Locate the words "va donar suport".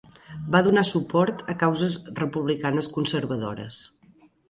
0.55-1.45